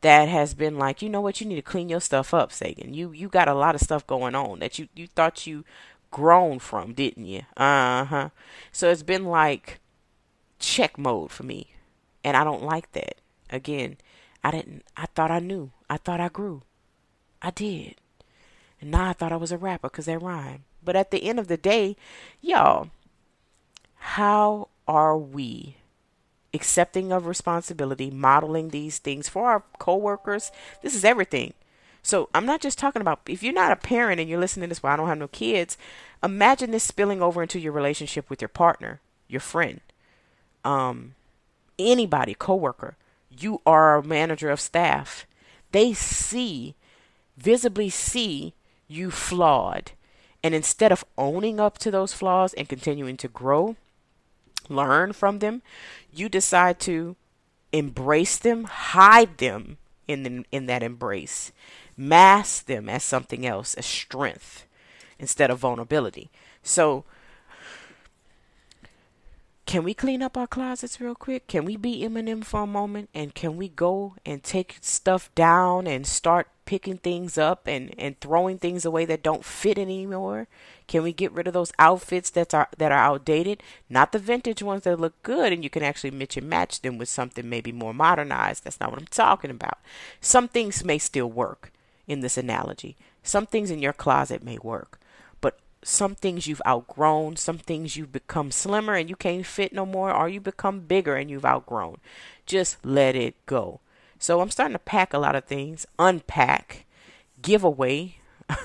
that 0.01 0.29
has 0.29 0.55
been 0.55 0.79
like, 0.79 1.03
you 1.03 1.09
know 1.09 1.21
what, 1.21 1.41
you 1.41 1.47
need 1.47 1.57
to 1.57 1.63
clean 1.63 1.89
your 1.89 2.01
stuff 2.01 2.35
up, 2.35 2.53
Sagan. 2.53 2.95
You 2.95 3.13
you 3.13 3.29
got 3.29 3.49
a 3.49 3.55
lot 3.55 3.75
of 3.75 3.81
stuff 3.81 4.07
going 4.07 4.35
on 4.35 4.59
that 4.59 4.79
you 4.79 4.89
you 4.95 5.07
thought 5.07 5.47
you 5.47 5.65
grown 6.17 6.59
from, 6.59 6.95
didn't 6.95 7.27
you? 7.27 7.43
Uh 7.59 8.07
huh. 8.07 8.29
So 8.73 8.89
it's 8.89 9.03
been 9.03 9.27
like 9.27 9.81
check 10.59 10.97
mode 10.97 11.31
for 11.31 11.43
me. 11.43 11.75
And 12.25 12.39
I 12.39 12.43
don't 12.43 12.63
like 12.63 12.91
that. 12.93 13.17
Again, 13.51 13.99
I 14.43 14.51
didn't, 14.51 14.83
I 14.97 15.05
thought 15.15 15.31
I 15.31 15.41
knew. 15.41 15.73
I 15.91 15.99
thought 15.99 16.19
I 16.19 16.31
grew. 16.31 16.63
I 17.43 17.51
did. 17.51 17.97
And 18.81 18.91
now 18.91 19.11
I 19.11 19.13
thought 19.13 19.31
I 19.31 19.37
was 19.37 19.53
a 19.53 19.59
rapper 19.59 19.91
because 19.91 20.07
that 20.07 20.23
rhyme. 20.23 20.65
But 20.83 20.97
at 20.97 21.11
the 21.11 21.23
end 21.23 21.39
of 21.39 21.49
the 21.49 21.59
day, 21.59 21.97
y'all, 22.41 22.89
how 23.97 24.69
are 24.89 25.19
we 25.19 25.77
accepting 26.55 27.13
of 27.13 27.27
responsibility, 27.27 28.11
modeling 28.11 28.71
these 28.71 28.97
things 28.97 29.29
for 29.29 29.51
our 29.51 29.65
coworkers? 29.79 30.51
This 30.81 30.95
is 30.95 31.05
everything. 31.05 31.53
So 32.07 32.29
I'm 32.33 32.47
not 32.47 32.61
just 32.61 32.79
talking 32.79 33.03
about 33.03 33.23
if 33.27 33.43
you're 33.43 33.53
not 33.53 33.73
a 33.73 33.77
parent 33.77 34.21
and 34.21 34.31
you're 34.31 34.39
listening 34.39 34.69
to 34.69 34.69
this, 34.69 34.81
well, 34.81 34.93
I 34.93 34.97
don't 34.97 35.09
have 35.09 35.19
no 35.19 35.27
kids. 35.27 35.77
Imagine 36.23 36.71
this 36.71 36.85
spilling 36.85 37.21
over 37.21 37.43
into 37.43 37.59
your 37.59 37.73
relationship 37.73 38.31
with 38.31 38.41
your 38.41 38.49
partner, 38.49 39.01
your 39.27 39.41
friend. 39.41 39.81
um, 40.67 41.15
anybody, 41.79 42.35
coworker, 42.35 42.97
you 43.31 43.61
are 43.65 43.97
a 43.97 44.03
manager 44.03 44.51
of 44.51 44.61
staff. 44.61 45.27
They 45.73 45.93
see, 45.93 46.75
visibly 47.37 47.89
see 47.89 48.55
you 48.89 49.11
flawed. 49.11 49.93
And 50.43 50.55
instead 50.55 50.93
of 50.93 51.05
owning 51.17 51.61
up 51.61 51.79
to 51.79 51.91
those 51.91 52.13
flaws 52.13 52.53
and 52.55 52.69
continuing 52.69 53.17
to 53.19 53.29
grow, 53.29 53.77
learn 54.69 55.13
from 55.13 55.39
them, 55.39 55.63
you 56.13 56.29
decide 56.29 56.81
to 56.81 57.17
embrace 57.73 58.39
them, 58.39 58.65
hide 58.65 59.39
them 59.39 59.79
in 60.09 60.23
the, 60.23 60.45
in 60.53 60.67
that 60.67 60.83
embrace, 60.83 61.53
mask 61.97 62.67
them 62.67 62.89
as 62.89 63.03
something 63.03 63.47
else, 63.47 63.75
as 63.75 63.87
strength 63.87 64.67
instead 65.19 65.51
of 65.51 65.59
vulnerability. 65.59 66.31
So 66.63 67.05
can 69.67 69.83
we 69.83 69.95
clean 69.95 70.23
up 70.23 70.37
our 70.37 70.47
closets 70.47 71.01
real 71.01 71.17
quick? 71.17 71.49
Can 71.49 71.65
we 71.65 71.77
be 71.77 72.03
Eminem 72.03 72.45
for 72.45 72.63
a 72.63 72.67
moment? 72.69 73.11
And 73.13 73.35
can 73.35 73.57
we 73.57 73.69
go 73.69 74.15
and 74.25 74.41
take 74.43 74.79
stuff 74.81 75.29
down 75.35 75.89
and 75.89 76.07
start 76.07 76.47
picking 76.67 76.99
things 76.99 77.37
up 77.37 77.67
and, 77.67 77.93
and 77.99 78.19
throwing 78.21 78.59
things 78.59 78.85
away 78.85 79.05
that 79.07 79.25
don't 79.25 79.45
fit 79.45 79.77
anymore? 79.77 80.47
Can 80.87 81.03
we 81.03 81.13
get 81.13 81.33
rid 81.33 81.49
of 81.49 81.53
those 81.53 81.73
outfits 81.81 82.31
that 82.31 82.55
are 82.55 82.69
that 82.79 82.93
are 82.93 82.99
outdated? 82.99 83.61
Not 83.91 84.13
the 84.13 84.21
vintage 84.21 84.63
ones 84.63 84.85
that 84.85 85.01
look 85.01 85.21
good 85.25 85.53
and 85.53 85.65
you 85.65 85.71
can 85.71 85.83
actually 85.83 86.13
mix 86.13 86.37
and 86.37 86.49
match 86.49 86.83
them 86.83 86.97
with 86.97 87.09
something 87.09 87.49
maybe 87.49 87.73
more 87.73 87.93
modernized. 87.93 88.63
That's 88.63 88.79
not 88.79 88.93
what 88.93 89.01
I'm 89.01 89.07
talking 89.07 89.51
about. 89.51 89.79
Some 90.21 90.47
things 90.47 90.85
may 90.85 90.99
still 90.99 91.29
work 91.29 91.73
in 92.07 92.21
this 92.21 92.37
analogy. 92.37 92.97
Some 93.23 93.47
things 93.47 93.71
in 93.71 93.81
your 93.81 93.93
closet 93.93 94.43
may 94.43 94.59
work 94.59 95.01
but 95.41 95.59
some 95.83 96.15
things 96.15 96.47
you've 96.47 96.63
outgrown, 96.67 97.37
some 97.37 97.59
things 97.59 97.97
you've 97.97 98.13
become 98.13 98.51
slimmer 98.51 98.95
and 98.95 99.09
you 99.09 99.17
can't 99.17 99.47
fit 99.47 99.73
no 99.73 99.87
more, 99.87 100.13
or 100.13 100.29
you 100.29 100.41
become 100.41 100.81
bigger 100.81 101.15
and 101.15 101.31
you've 101.31 101.45
outgrown. 101.45 101.99
Just 102.47 102.85
let 102.85 103.15
it 103.15 103.35
go. 103.47 103.81
So 104.19 104.41
I'm 104.41 104.51
starting 104.51 104.75
to 104.75 104.81
pack 104.81 105.13
a 105.13 105.19
lot 105.19 105.37
of 105.37 105.45
things, 105.45 105.87
unpack, 105.99 106.87
give 107.41 107.63
away, 107.63 108.19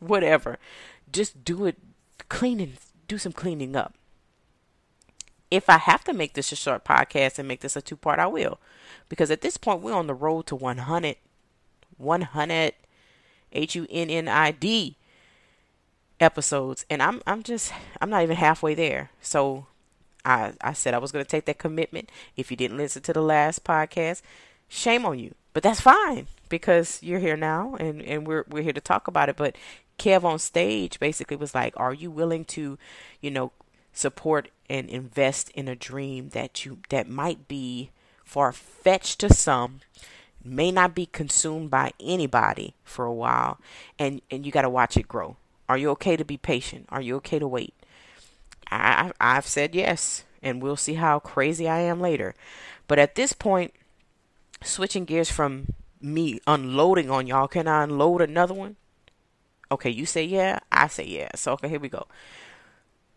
whatever. 0.00 0.58
Just 1.12 1.44
do 1.44 1.66
it, 1.66 1.76
cleaning, 2.28 2.74
do 3.06 3.18
some 3.18 3.32
cleaning 3.32 3.76
up. 3.76 3.94
If 5.50 5.70
I 5.70 5.78
have 5.78 6.02
to 6.04 6.12
make 6.12 6.34
this 6.34 6.50
a 6.50 6.56
short 6.56 6.84
podcast 6.84 7.38
and 7.38 7.46
make 7.46 7.60
this 7.60 7.76
a 7.76 7.82
two 7.82 7.96
part, 7.96 8.18
I 8.18 8.26
will. 8.26 8.58
Because 9.08 9.30
at 9.30 9.42
this 9.42 9.56
point, 9.56 9.82
we're 9.82 9.92
on 9.94 10.08
the 10.08 10.14
road 10.14 10.46
to 10.46 10.56
100. 10.56 11.16
100. 11.96 12.72
H 13.54 13.74
U 13.74 13.86
N 13.90 14.10
N 14.10 14.28
I 14.28 14.50
D 14.50 14.96
episodes 16.20 16.84
and 16.88 17.02
I'm 17.02 17.20
I'm 17.26 17.42
just 17.42 17.72
I'm 18.00 18.10
not 18.10 18.22
even 18.22 18.36
halfway 18.36 18.74
there. 18.74 19.10
So 19.20 19.66
I 20.24 20.52
I 20.60 20.72
said 20.72 20.94
I 20.94 20.98
was 20.98 21.12
going 21.12 21.24
to 21.24 21.30
take 21.30 21.44
that 21.46 21.58
commitment. 21.58 22.10
If 22.36 22.50
you 22.50 22.56
didn't 22.56 22.78
listen 22.78 23.02
to 23.02 23.12
the 23.12 23.22
last 23.22 23.64
podcast, 23.64 24.22
shame 24.68 25.04
on 25.04 25.18
you. 25.18 25.34
But 25.52 25.62
that's 25.62 25.80
fine 25.80 26.26
because 26.48 27.00
you're 27.02 27.20
here 27.20 27.36
now 27.36 27.76
and 27.76 28.02
and 28.02 28.26
we're 28.26 28.44
we're 28.48 28.62
here 28.62 28.72
to 28.72 28.80
talk 28.80 29.08
about 29.08 29.28
it, 29.28 29.36
but 29.36 29.56
KevOnStage 29.98 30.98
basically 30.98 31.36
was 31.36 31.54
like, 31.54 31.72
"Are 31.76 31.94
you 31.94 32.10
willing 32.10 32.44
to, 32.46 32.78
you 33.20 33.30
know, 33.30 33.52
support 33.92 34.50
and 34.68 34.88
invest 34.88 35.50
in 35.50 35.68
a 35.68 35.76
dream 35.76 36.30
that 36.30 36.64
you 36.64 36.78
that 36.88 37.08
might 37.08 37.46
be 37.46 37.90
far 38.24 38.52
fetched 38.52 39.20
to 39.20 39.32
some, 39.32 39.80
may 40.44 40.70
not 40.70 40.94
be 40.94 41.06
consumed 41.06 41.70
by 41.70 41.92
anybody 41.98 42.74
for 42.84 43.04
a 43.04 43.12
while, 43.12 43.58
and 43.98 44.20
and 44.30 44.44
you 44.44 44.52
got 44.52 44.62
to 44.62 44.70
watch 44.70 44.96
it 44.96 45.08
grow. 45.08 45.36
Are 45.68 45.78
you 45.78 45.90
okay 45.90 46.16
to 46.16 46.24
be 46.24 46.36
patient? 46.36 46.86
Are 46.90 47.00
you 47.00 47.16
okay 47.16 47.38
to 47.38 47.48
wait? 47.48 47.74
I, 48.70 49.12
I've 49.20 49.46
said 49.46 49.74
yes, 49.74 50.24
and 50.42 50.62
we'll 50.62 50.76
see 50.76 50.94
how 50.94 51.18
crazy 51.18 51.68
I 51.68 51.80
am 51.80 52.00
later. 52.00 52.34
But 52.86 52.98
at 52.98 53.14
this 53.14 53.32
point, 53.32 53.72
switching 54.62 55.04
gears 55.04 55.30
from 55.30 55.68
me 56.00 56.40
unloading 56.46 57.10
on 57.10 57.26
y'all, 57.26 57.48
can 57.48 57.66
I 57.66 57.84
unload 57.84 58.20
another 58.20 58.54
one? 58.54 58.76
Okay, 59.72 59.90
you 59.90 60.06
say 60.06 60.24
yeah, 60.24 60.60
I 60.70 60.88
say 60.88 61.06
yeah. 61.06 61.30
So, 61.34 61.52
okay, 61.52 61.68
here 61.68 61.80
we 61.80 61.88
go. 61.88 62.06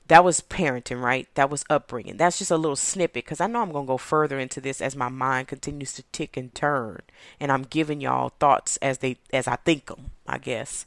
That 0.07 0.23
was 0.23 0.39
parenting, 0.39 1.01
right? 1.01 1.27
That 1.35 1.49
was 1.49 1.65
upbringing. 1.69 2.17
That's 2.17 2.37
just 2.37 2.51
a 2.51 2.57
little 2.57 2.77
snippet 2.77 3.25
because 3.25 3.41
I 3.41 3.47
know 3.47 3.61
I'm 3.61 3.71
going 3.71 3.85
to 3.85 3.91
go 3.91 3.97
further 3.97 4.39
into 4.39 4.61
this 4.61 4.79
as 4.79 4.95
my 4.95 5.09
mind 5.09 5.49
continues 5.49 5.93
to 5.93 6.03
tick 6.11 6.37
and 6.37 6.53
turn. 6.55 7.01
And 7.39 7.51
I'm 7.51 7.63
giving 7.63 7.99
y'all 7.99 8.29
thoughts 8.39 8.77
as 8.77 8.99
they 8.99 9.17
as 9.33 9.47
I 9.47 9.57
think 9.57 9.87
them, 9.87 10.11
I 10.25 10.37
guess. 10.37 10.85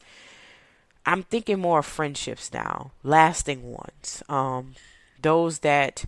I'm 1.05 1.23
thinking 1.23 1.59
more 1.59 1.81
of 1.81 1.87
friendships 1.87 2.53
now, 2.53 2.93
lasting 3.03 3.71
ones. 3.71 4.23
Um, 4.29 4.75
those 5.21 5.61
that, 5.61 6.05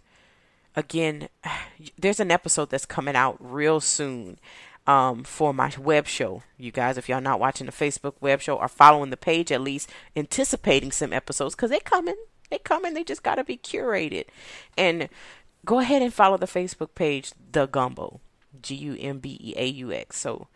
again, 0.74 1.28
there's 1.98 2.20
an 2.20 2.30
episode 2.30 2.70
that's 2.70 2.86
coming 2.86 3.16
out 3.16 3.36
real 3.40 3.80
soon 3.80 4.38
um, 4.86 5.24
for 5.24 5.52
my 5.52 5.72
web 5.78 6.06
show. 6.06 6.42
You 6.56 6.72
guys, 6.72 6.98
if 6.98 7.08
y'all 7.08 7.20
not 7.20 7.40
watching 7.40 7.66
the 7.66 7.72
Facebook 7.72 8.14
web 8.20 8.40
show 8.40 8.56
or 8.56 8.68
following 8.68 9.10
the 9.10 9.16
page, 9.16 9.52
at 9.52 9.60
least 9.60 9.90
anticipating 10.16 10.92
some 10.92 11.12
episodes 11.12 11.54
because 11.54 11.70
they're 11.70 11.80
coming. 11.80 12.16
They 12.52 12.58
coming. 12.58 12.92
They 12.92 13.02
just 13.02 13.22
gotta 13.22 13.44
be 13.44 13.56
curated. 13.56 14.26
And 14.76 15.08
go 15.64 15.78
ahead 15.78 16.02
and 16.02 16.12
follow 16.12 16.36
the 16.36 16.44
Facebook 16.44 16.94
page, 16.94 17.32
The 17.50 17.66
Gumbeaux, 17.66 18.20
G 18.60 18.74
U 18.74 18.96
M 19.00 19.20
B 19.20 19.38
E 19.40 19.54
A 19.56 19.66
U 19.66 19.90
X. 19.90 20.18
So, 20.18 20.48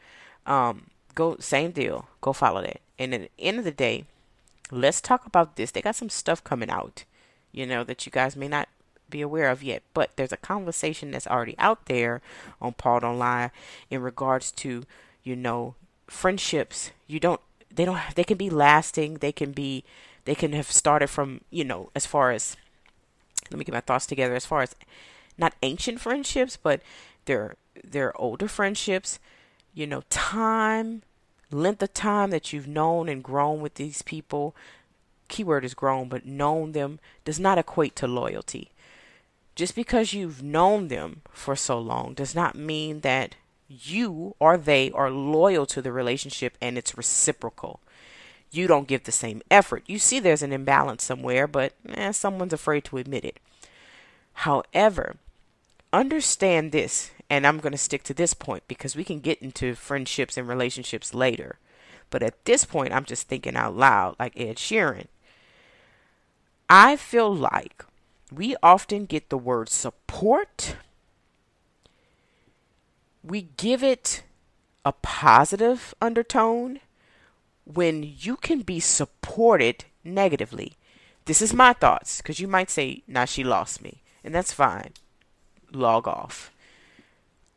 um, 0.44 0.88
go 1.14 1.38
same 1.40 1.70
deal. 1.70 2.06
Go 2.20 2.34
follow 2.34 2.60
that. 2.60 2.82
And 2.98 3.14
at 3.14 3.20
the 3.22 3.30
end 3.38 3.58
of 3.58 3.64
the 3.64 3.70
day, 3.70 4.04
let's 4.70 5.00
talk 5.00 5.24
about 5.24 5.56
this. 5.56 5.70
They 5.70 5.80
got 5.80 5.96
some 5.96 6.10
stuff 6.10 6.44
coming 6.44 6.68
out, 6.68 7.04
you 7.50 7.64
know, 7.64 7.82
that 7.84 8.04
you 8.04 8.12
guys 8.12 8.36
may 8.36 8.48
not 8.48 8.68
be 9.08 9.22
aware 9.22 9.50
of 9.50 9.62
yet, 9.62 9.82
but 9.94 10.10
there's 10.16 10.32
a 10.32 10.36
conversation 10.36 11.12
that's 11.12 11.26
already 11.26 11.54
out 11.58 11.86
there 11.86 12.20
on 12.60 12.74
Paul 12.74 13.00
Don't 13.00 13.18
Lie 13.18 13.52
in 13.88 14.02
regards 14.02 14.50
to, 14.52 14.84
you 15.22 15.34
know, 15.34 15.76
friendships. 16.08 16.90
You 17.06 17.20
don't, 17.20 17.40
they 17.74 17.86
don't, 17.86 18.00
they 18.14 18.24
can 18.24 18.36
be 18.36 18.50
lasting. 18.50 19.14
They 19.14 19.32
can 19.32 19.52
be, 19.52 19.82
they 20.26 20.34
can 20.34 20.52
have 20.52 20.70
started 20.70 21.08
from, 21.08 21.40
you 21.50 21.64
know, 21.64 21.90
as 21.94 22.04
far 22.04 22.30
as, 22.30 22.56
let 23.50 23.58
me 23.58 23.64
get 23.64 23.72
my 23.72 23.80
thoughts 23.80 24.06
together, 24.06 24.34
as 24.34 24.46
far 24.46 24.62
as 24.62 24.74
not 25.38 25.54
ancient 25.62 26.00
friendships, 26.00 26.56
but 26.56 26.82
they're, 27.24 27.56
they're 27.82 28.18
older 28.20 28.48
friendships. 28.48 29.18
You 29.72 29.86
know, 29.86 30.02
time 30.10 31.02
length 31.50 31.82
of 31.82 31.94
time 31.94 32.30
that 32.30 32.52
you've 32.52 32.66
known 32.66 33.08
and 33.08 33.22
grown 33.22 33.60
with 33.60 33.74
these 33.74 34.02
people, 34.02 34.54
keyword 35.28 35.64
is 35.64 35.74
grown, 35.74 36.08
but 36.08 36.26
known 36.26 36.72
them 36.72 36.98
does 37.24 37.38
not 37.38 37.58
equate 37.58 37.96
to 37.96 38.06
loyalty. 38.06 38.70
Just 39.54 39.74
because 39.74 40.12
you've 40.12 40.42
known 40.42 40.88
them 40.88 41.22
for 41.30 41.56
so 41.56 41.78
long 41.78 42.14
does 42.14 42.34
not 42.34 42.54
mean 42.56 43.00
that 43.00 43.36
you 43.68 44.34
or 44.38 44.56
they 44.56 44.90
are 44.92 45.10
loyal 45.10 45.66
to 45.66 45.80
the 45.80 45.92
relationship 45.92 46.56
and 46.60 46.76
it's 46.76 46.96
reciprocal. 46.96 47.80
You 48.56 48.66
don't 48.66 48.88
give 48.88 49.04
the 49.04 49.12
same 49.12 49.42
effort. 49.50 49.82
You 49.86 49.98
see 49.98 50.18
there's 50.18 50.42
an 50.42 50.52
imbalance 50.52 51.04
somewhere, 51.04 51.46
but 51.46 51.74
eh, 51.88 52.12
someone's 52.12 52.52
afraid 52.52 52.84
to 52.84 52.98
admit 52.98 53.24
it. 53.24 53.38
However, 54.32 55.16
understand 55.92 56.72
this 56.72 57.10
and 57.28 57.46
I'm 57.46 57.58
going 57.58 57.72
to 57.72 57.78
stick 57.78 58.02
to 58.04 58.14
this 58.14 58.34
point 58.34 58.62
because 58.68 58.94
we 58.94 59.04
can 59.04 59.20
get 59.20 59.42
into 59.42 59.74
friendships 59.74 60.36
and 60.36 60.48
relationships 60.48 61.14
later. 61.14 61.58
But 62.10 62.22
at 62.22 62.44
this 62.44 62.64
point, 62.64 62.92
I'm 62.92 63.04
just 63.04 63.26
thinking 63.26 63.56
out 63.56 63.76
loud, 63.76 64.16
like 64.18 64.38
Ed 64.38 64.56
Sheeran. 64.56 65.06
I 66.68 66.96
feel 66.96 67.34
like 67.34 67.84
we 68.32 68.56
often 68.62 69.06
get 69.06 69.28
the 69.28 69.38
word 69.38 69.68
support, 69.68 70.76
we 73.22 73.48
give 73.56 73.82
it 73.82 74.22
a 74.84 74.92
positive 74.92 75.94
undertone 76.00 76.80
when 77.66 78.14
you 78.18 78.36
can 78.36 78.60
be 78.60 78.80
supported 78.80 79.84
negatively. 80.04 80.76
This 81.24 81.42
is 81.42 81.52
my 81.52 81.72
thoughts 81.72 82.18
because 82.18 82.40
you 82.40 82.46
might 82.46 82.70
say, 82.70 83.02
now 83.08 83.24
she 83.24 83.42
lost 83.42 83.82
me, 83.82 84.02
and 84.22 84.34
that's 84.34 84.52
fine. 84.52 84.92
Log 85.72 86.06
off. 86.06 86.52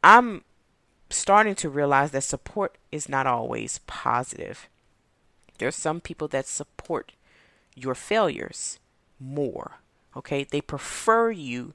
I'm 0.03 0.43
starting 1.09 1.55
to 1.55 1.69
realize 1.69 2.11
that 2.11 2.23
support 2.23 2.75
is 2.91 3.07
not 3.07 3.27
always 3.27 3.79
positive. 3.85 4.67
There's 5.59 5.75
some 5.75 6.01
people 6.01 6.27
that 6.29 6.47
support 6.47 7.11
your 7.75 7.95
failures 7.95 8.79
more. 9.19 9.73
Okay, 10.15 10.43
they 10.43 10.61
prefer 10.61 11.29
you 11.29 11.73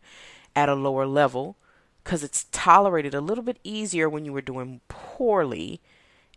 at 0.57 0.69
a 0.69 0.75
lower 0.75 1.07
level 1.07 1.57
because 2.03 2.25
it's 2.25 2.47
tolerated 2.51 3.15
a 3.15 3.21
little 3.21 3.45
bit 3.45 3.59
easier 3.63 4.09
when 4.09 4.25
you 4.25 4.33
were 4.33 4.41
doing 4.43 4.81
poorly. 4.89 5.81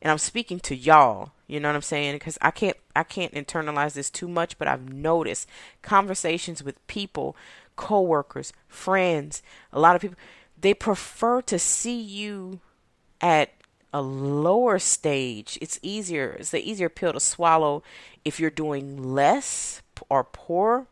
And 0.01 0.11
I'm 0.11 0.19
speaking 0.19 0.59
to 0.61 0.75
y'all, 0.75 1.31
you 1.47 1.59
know 1.59 1.69
what 1.69 1.75
I'm 1.75 1.81
saying? 1.81 2.15
Because 2.15 2.37
I 2.41 2.51
can't 2.51 2.77
I 2.95 3.03
can't 3.03 3.33
internalize 3.33 3.93
this 3.93 4.09
too 4.09 4.27
much, 4.27 4.57
but 4.57 4.67
I've 4.67 4.91
noticed 4.91 5.47
conversations 5.81 6.61
with 6.61 6.85
people, 6.87 7.35
coworkers, 7.75 8.51
friends, 8.67 9.41
a 9.71 9.79
lot 9.79 9.95
of 9.95 10.01
people 10.01 10.17
they 10.59 10.73
prefer 10.73 11.41
to 11.43 11.57
see 11.57 11.99
you 11.99 12.59
at 13.21 13.51
a 13.93 14.01
lower 14.01 14.79
stage. 14.79 15.57
It's 15.61 15.79
easier. 15.81 16.35
It's 16.39 16.51
the 16.51 16.69
easier 16.69 16.89
pill 16.89 17.13
to 17.13 17.19
swallow 17.19 17.83
if 18.25 18.39
you're 18.39 18.49
doing 18.49 19.13
less 19.13 19.81
or 20.09 20.23
poor, 20.23 20.87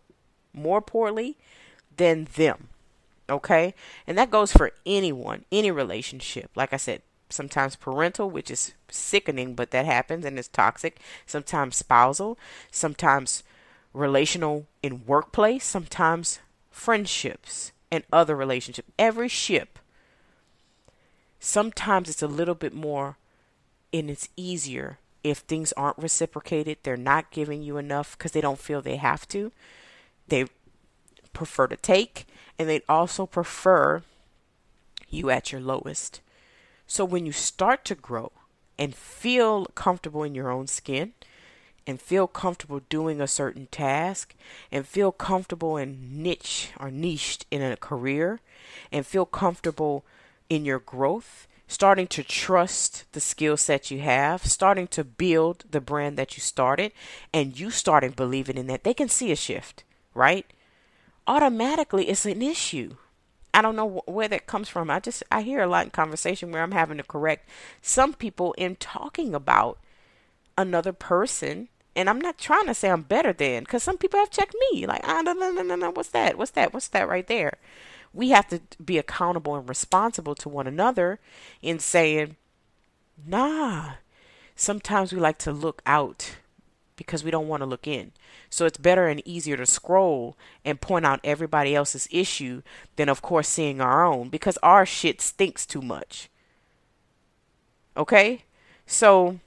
more 0.53 0.81
poorly 0.81 1.37
than 1.97 2.27
them. 2.35 2.69
Okay? 3.29 3.73
And 4.07 4.17
that 4.17 4.31
goes 4.31 4.53
for 4.53 4.71
anyone, 4.85 5.45
any 5.51 5.71
relationship. 5.71 6.51
Like 6.55 6.73
I 6.73 6.77
said, 6.77 7.01
sometimes 7.29 7.75
parental, 7.75 8.29
which 8.29 8.51
is 8.51 8.73
sickening, 8.89 9.55
but 9.55 9.71
that 9.71 9.85
happens 9.85 10.25
and 10.25 10.37
it's 10.37 10.47
toxic. 10.47 10.99
Sometimes 11.25 11.75
spousal, 11.75 12.37
sometimes 12.71 13.43
relational 13.93 14.65
in 14.83 15.05
workplace, 15.05 15.63
sometimes 15.63 16.39
friendships 16.69 17.71
and 17.91 18.03
other 18.11 18.35
relationships. 18.35 18.91
Every 18.99 19.27
ship, 19.27 19.79
sometimes 21.39 22.09
it's 22.09 22.21
a 22.21 22.27
little 22.27 22.55
bit 22.55 22.73
more 22.73 23.17
and 23.93 24.09
it's 24.09 24.29
easier 24.35 24.99
if 25.23 25.39
things 25.39 25.73
aren't 25.73 25.97
reciprocated. 25.97 26.77
They're 26.83 26.97
not 26.97 27.31
giving 27.31 27.63
you 27.63 27.77
enough 27.77 28.17
because 28.17 28.33
they 28.33 28.41
don't 28.41 28.59
feel 28.59 28.81
they 28.81 28.97
have 28.97 29.27
to. 29.29 29.51
They 30.27 30.45
prefer 31.33 31.67
to 31.67 31.77
take, 31.77 32.27
and 32.59 32.67
they'd 32.69 32.83
also 32.87 33.25
prefer 33.25 34.03
you 35.09 35.29
at 35.29 35.51
your 35.51 35.61
lowest. 35.61 36.21
So 36.87 37.05
when 37.05 37.25
you 37.25 37.31
start 37.31 37.85
to 37.85 37.95
grow 37.95 38.31
and 38.77 38.95
feel 38.95 39.65
comfortable 39.67 40.23
in 40.23 40.35
your 40.35 40.51
own 40.51 40.67
skin, 40.67 41.13
and 41.87 42.01
feel 42.01 42.25
comfortable 42.25 42.81
doing 42.89 43.21
a 43.21 43.27
certain 43.27 43.67
task 43.67 44.33
and 44.71 44.87
feel 44.87 45.11
comfortable 45.11 45.77
and 45.77 46.17
niche 46.17 46.71
or 46.79 46.89
niched 46.89 47.45
in 47.51 47.61
a 47.61 47.77
career 47.77 48.39
and 48.91 49.05
feel 49.05 49.25
comfortable 49.25 50.03
in 50.49 50.65
your 50.65 50.79
growth, 50.79 51.47
starting 51.67 52.07
to 52.07 52.23
trust 52.23 53.05
the 53.11 53.19
skill 53.19 53.55
set 53.55 53.91
you 53.91 53.99
have, 53.99 54.43
starting 54.45 54.87
to 54.87 55.03
build 55.03 55.63
the 55.69 55.79
brand 55.79 56.17
that 56.17 56.35
you 56.35 56.41
started, 56.41 56.91
and 57.31 57.59
you 57.59 57.69
starting 57.69 58.11
believing 58.11 58.57
in 58.57 58.65
that, 58.65 58.83
they 58.83 58.93
can 58.93 59.07
see 59.07 59.31
a 59.31 59.35
shift, 59.35 59.83
right? 60.15 60.47
automatically 61.27 62.07
it's 62.09 62.25
an 62.25 62.41
issue. 62.41 62.95
I 63.55 63.61
don't 63.61 63.77
know 63.77 64.03
where 64.05 64.27
that 64.27 64.47
comes 64.47 64.67
from. 64.67 64.91
I 64.91 64.99
just 64.99 65.23
I 65.31 65.41
hear 65.41 65.61
a 65.61 65.67
lot 65.67 65.85
in 65.85 65.91
conversation 65.91 66.51
where 66.51 66.61
I'm 66.61 66.73
having 66.73 66.97
to 66.97 67.03
correct 67.03 67.49
some 67.81 68.13
people 68.13 68.51
in 68.57 68.75
talking 68.75 69.33
about 69.33 69.79
another 70.57 70.91
person, 70.91 71.69
and 71.95 72.09
I'm 72.09 72.19
not 72.19 72.37
trying 72.37 72.65
to 72.65 72.73
say 72.73 72.89
I'm 72.89 73.03
better 73.03 73.31
than 73.31 73.63
because 73.63 73.81
some 73.81 73.97
people 73.97 74.19
have 74.19 74.29
checked 74.29 74.55
me 74.71 74.85
like 74.85 75.07
ah 75.07 75.21
no 75.21 75.31
no 75.31 75.51
no 75.51 75.61
no 75.63 75.75
no 75.75 75.91
what's 75.91 76.09
that 76.09 76.37
what's 76.37 76.51
that 76.51 76.73
what's 76.73 76.89
that 76.89 77.07
right 77.07 77.25
there. 77.27 77.53
We 78.13 78.29
have 78.31 78.49
to 78.49 78.59
be 78.83 78.97
accountable 78.97 79.55
and 79.55 79.69
responsible 79.69 80.35
to 80.35 80.49
one 80.49 80.67
another 80.67 81.19
in 81.61 81.79
saying, 81.79 82.35
nah. 83.25 83.93
Sometimes 84.57 85.13
we 85.13 85.19
like 85.19 85.37
to 85.39 85.51
look 85.51 85.81
out 85.85 86.35
because 86.95 87.23
we 87.23 87.31
don't 87.31 87.47
want 87.47 87.61
to 87.61 87.67
look 87.67 87.87
in. 87.87 88.11
So 88.49 88.65
it's 88.65 88.77
better 88.77 89.07
and 89.07 89.25
easier 89.25 89.57
to 89.57 89.65
scroll 89.65 90.37
and 90.63 90.81
point 90.81 91.05
out 91.05 91.19
everybody 91.23 91.75
else's 91.75 92.07
issue 92.11 92.61
than, 92.95 93.09
of 93.09 93.21
course, 93.21 93.47
seeing 93.47 93.81
our 93.81 94.05
own 94.05 94.29
because 94.29 94.57
our 94.63 94.85
shit 94.85 95.21
stinks 95.21 95.65
too 95.65 95.81
much. 95.81 96.29
Okay? 97.97 98.43
So, 98.85 99.39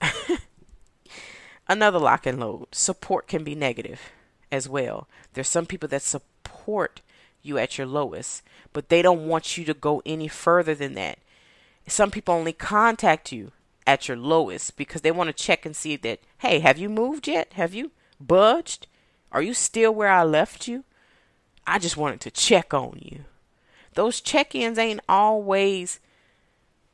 another 1.68 1.98
lock 1.98 2.26
and 2.26 2.40
load 2.40 2.66
support 2.72 3.26
can 3.26 3.44
be 3.44 3.54
negative 3.54 4.00
as 4.52 4.68
well. 4.68 5.08
There's 5.34 5.48
some 5.48 5.66
people 5.66 5.88
that 5.88 6.02
support 6.02 7.00
you 7.42 7.58
at 7.58 7.78
your 7.78 7.86
lowest, 7.86 8.42
but 8.72 8.88
they 8.88 9.02
don't 9.02 9.26
want 9.26 9.56
you 9.56 9.64
to 9.64 9.74
go 9.74 10.02
any 10.04 10.28
further 10.28 10.74
than 10.74 10.94
that. 10.94 11.18
Some 11.86 12.10
people 12.10 12.34
only 12.34 12.52
contact 12.52 13.32
you 13.32 13.52
at 13.90 14.06
your 14.06 14.16
lowest 14.16 14.76
because 14.76 15.00
they 15.00 15.10
want 15.10 15.26
to 15.28 15.44
check 15.44 15.66
and 15.66 15.74
see 15.74 15.96
that, 15.96 16.20
hey, 16.38 16.60
have 16.60 16.78
you 16.78 16.88
moved 16.88 17.26
yet? 17.26 17.54
Have 17.54 17.74
you 17.74 17.90
budged? 18.20 18.86
Are 19.32 19.42
you 19.42 19.52
still 19.52 19.92
where 19.92 20.08
I 20.08 20.22
left 20.22 20.68
you? 20.68 20.84
I 21.66 21.80
just 21.80 21.96
wanted 21.96 22.20
to 22.20 22.30
check 22.30 22.72
on 22.72 23.00
you. 23.02 23.24
Those 23.94 24.20
check 24.20 24.54
ins 24.54 24.78
ain't 24.78 25.00
always 25.08 25.98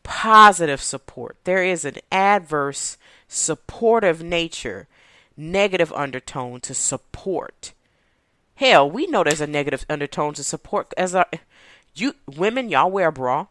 positive 0.02 0.80
support. 0.80 1.37
There 1.44 1.62
is 1.62 1.85
an 1.85 1.96
adverse, 2.11 2.96
supportive 3.28 4.22
nature, 4.22 4.88
negative 5.37 5.92
undertone 5.92 6.61
to 6.61 6.72
support. 6.72 7.74
Hell, 8.54 8.90
we 8.90 9.06
know 9.06 9.22
there's 9.22 9.42
a 9.42 9.46
negative 9.46 9.85
undertone 9.90 10.32
to 10.35 10.42
support 10.42 10.94
as 10.96 11.14
a 11.14 11.20
uh, 11.20 11.38
you 11.94 12.14
women, 12.26 12.70
y'all 12.70 12.90
wear 12.90 13.09
a 13.09 13.12
bra. 13.12 13.46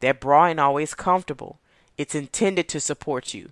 That 0.00 0.20
bra 0.20 0.46
ain't 0.46 0.60
always 0.60 0.94
comfortable. 0.94 1.60
It's 1.98 2.14
intended 2.14 2.68
to 2.68 2.80
support 2.80 3.34
you. 3.34 3.50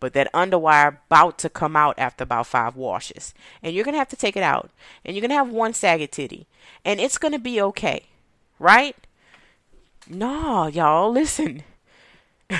But 0.00 0.14
that 0.14 0.32
underwire 0.32 0.98
about 1.06 1.38
to 1.38 1.48
come 1.48 1.76
out 1.76 1.96
after 1.98 2.24
about 2.24 2.48
five 2.48 2.74
washes. 2.74 3.34
And 3.62 3.74
you're 3.74 3.84
gonna 3.84 3.98
have 3.98 4.08
to 4.08 4.16
take 4.16 4.36
it 4.36 4.42
out. 4.42 4.70
And 5.04 5.14
you're 5.14 5.22
gonna 5.22 5.34
have 5.34 5.50
one 5.50 5.74
saggy 5.74 6.06
titty. 6.06 6.46
And 6.84 7.00
it's 7.00 7.18
gonna 7.18 7.38
be 7.38 7.60
okay. 7.62 8.06
Right? 8.58 8.96
No, 10.08 10.66
y'all, 10.66 11.10
listen. 11.12 11.62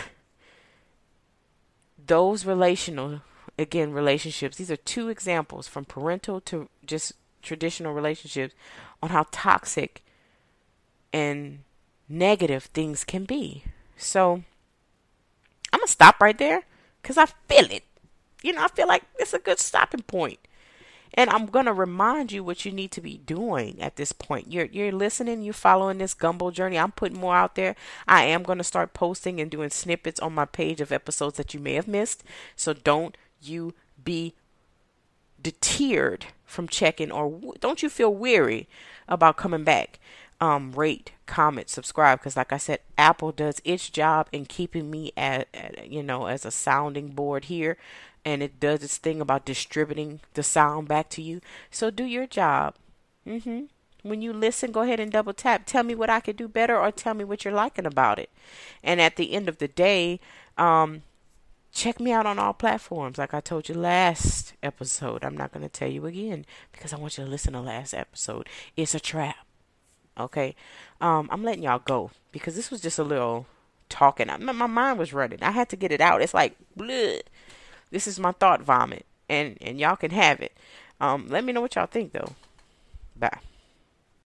Those 2.06 2.44
relational 2.44 3.22
again 3.58 3.92
relationships, 3.92 4.56
these 4.56 4.70
are 4.70 4.76
two 4.76 5.08
examples 5.08 5.66
from 5.68 5.84
parental 5.84 6.40
to 6.42 6.68
just 6.86 7.14
traditional 7.42 7.92
relationships 7.92 8.54
on 9.02 9.10
how 9.10 9.26
toxic 9.30 10.02
and 11.12 11.60
negative 12.08 12.64
things 12.64 13.04
can 13.04 13.24
be. 13.24 13.64
So 13.96 14.44
To 15.82 15.88
stop 15.88 16.20
right 16.20 16.38
there 16.38 16.62
because 17.00 17.18
I 17.18 17.26
feel 17.26 17.70
it. 17.70 17.82
You 18.42 18.52
know, 18.52 18.64
I 18.64 18.68
feel 18.68 18.86
like 18.86 19.02
it's 19.18 19.34
a 19.34 19.38
good 19.38 19.58
stopping 19.58 20.02
point. 20.02 20.38
And 21.14 21.28
I'm 21.28 21.46
to 21.66 21.72
remind 21.72 22.32
you 22.32 22.42
what 22.42 22.64
you 22.64 22.72
need 22.72 22.90
to 22.92 23.00
be 23.00 23.18
doing 23.18 23.82
at 23.82 23.96
this 23.96 24.12
point. 24.12 24.50
You're 24.50 24.66
you're 24.66 24.92
listening, 24.92 25.42
you're 25.42 25.52
following 25.52 25.98
this 25.98 26.14
Gumbeaux 26.14 26.52
journey. 26.52 26.78
I'm 26.78 26.92
putting 26.92 27.20
more 27.20 27.36
out 27.36 27.54
there. 27.54 27.76
I 28.08 28.24
am 28.24 28.44
to 28.58 28.64
start 28.64 28.94
posting 28.94 29.40
and 29.40 29.50
doing 29.50 29.70
snippets 29.70 30.20
on 30.20 30.34
my 30.34 30.46
page 30.46 30.80
of 30.80 30.92
episodes 30.92 31.36
that 31.36 31.52
you 31.52 31.60
may 31.60 31.74
have 31.74 31.88
missed. 31.88 32.24
So 32.56 32.72
don't 32.72 33.16
you 33.42 33.74
be 34.02 34.34
deterred 35.42 36.26
from 36.44 36.68
checking 36.68 37.10
or 37.10 37.40
don't 37.60 37.82
you 37.82 37.90
feel 37.90 38.14
weary 38.14 38.68
about 39.08 39.36
coming 39.36 39.64
back 39.64 39.98
um, 40.42 40.72
rate, 40.72 41.12
comment, 41.24 41.70
subscribe. 41.70 42.18
Because, 42.18 42.36
like 42.36 42.52
I 42.52 42.56
said, 42.56 42.80
Apple 42.98 43.30
does 43.30 43.62
its 43.64 43.88
job 43.88 44.26
in 44.32 44.44
keeping 44.44 44.90
me 44.90 45.12
at, 45.16 45.46
at, 45.54 45.88
you 45.88 46.02
know, 46.02 46.26
as 46.26 46.44
a 46.44 46.50
sounding 46.50 47.10
board 47.10 47.44
here, 47.44 47.78
and 48.24 48.42
it 48.42 48.58
does 48.58 48.82
its 48.82 48.98
thing 48.98 49.20
about 49.20 49.44
distributing 49.44 50.18
the 50.34 50.42
sound 50.42 50.88
back 50.88 51.08
to 51.10 51.22
you. 51.22 51.40
So 51.70 51.90
do 51.90 52.02
your 52.02 52.26
job. 52.26 52.74
Mm-hmm. 53.24 53.66
When 54.02 54.20
you 54.20 54.32
listen, 54.32 54.72
go 54.72 54.80
ahead 54.80 54.98
and 54.98 55.12
double 55.12 55.32
tap. 55.32 55.62
Tell 55.64 55.84
me 55.84 55.94
what 55.94 56.10
I 56.10 56.18
could 56.18 56.36
do 56.36 56.48
better, 56.48 56.76
or 56.76 56.90
tell 56.90 57.14
me 57.14 57.22
what 57.22 57.44
you're 57.44 57.54
liking 57.54 57.86
about 57.86 58.18
it. 58.18 58.30
And 58.82 59.00
at 59.00 59.14
the 59.14 59.34
end 59.34 59.48
of 59.48 59.58
the 59.58 59.68
day, 59.68 60.18
um, 60.58 61.02
check 61.72 62.00
me 62.00 62.10
out 62.10 62.26
on 62.26 62.40
all 62.40 62.52
platforms. 62.52 63.16
Like 63.16 63.32
I 63.32 63.40
told 63.40 63.68
you 63.68 63.76
last 63.76 64.54
episode, 64.60 65.24
I'm 65.24 65.36
not 65.36 65.52
going 65.52 65.62
to 65.62 65.68
tell 65.68 65.88
you 65.88 66.04
again 66.06 66.44
because 66.72 66.92
I 66.92 66.96
want 66.98 67.16
you 67.16 67.22
to 67.24 67.30
listen 67.30 67.52
to 67.52 67.60
last 67.60 67.94
episode. 67.94 68.48
It's 68.76 68.96
a 68.96 68.98
trap. 68.98 69.36
Okay, 70.18 70.54
um, 71.00 71.28
I'm 71.32 71.42
letting 71.42 71.62
y'all 71.62 71.78
go 71.78 72.10
because 72.32 72.54
this 72.54 72.70
was 72.70 72.80
just 72.80 72.98
a 72.98 73.04
little 73.04 73.46
talking. 73.88 74.28
I, 74.28 74.36
my 74.36 74.66
mind 74.66 74.98
was 74.98 75.12
running. 75.12 75.42
I 75.42 75.50
had 75.50 75.68
to 75.70 75.76
get 75.76 75.92
it 75.92 76.00
out. 76.00 76.22
It's 76.22 76.34
like, 76.34 76.56
bleh. 76.78 77.22
this 77.90 78.06
is 78.06 78.20
my 78.20 78.32
thought 78.32 78.62
vomit, 78.62 79.06
and 79.28 79.56
and 79.60 79.80
y'all 79.80 79.96
can 79.96 80.10
have 80.10 80.40
it. 80.40 80.56
Um, 81.00 81.26
let 81.28 81.44
me 81.44 81.52
know 81.52 81.60
what 81.60 81.74
y'all 81.74 81.86
think 81.86 82.12
though. 82.12 82.32
Bye. 83.16 83.38